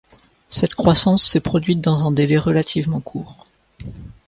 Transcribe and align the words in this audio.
Cette 0.49 0.73
croissance 0.73 1.23
s’est 1.29 1.41
produite 1.41 1.79
dans 1.79 2.07
un 2.07 2.11
délai 2.11 2.39
relativement 2.39 3.01
court. 3.01 3.45